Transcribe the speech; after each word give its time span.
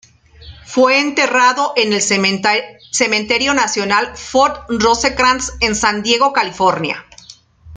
Fue 0.65 0.99
enterrado 0.99 1.73
en 1.75 1.93
el 1.93 2.01
Cementerio 2.01 3.53
Nacional 3.53 4.17
Fort 4.17 4.63
Rosecrans, 4.67 5.53
en 5.59 5.75
San 5.75 6.01
Diego, 6.01 6.33
California. 6.33 7.05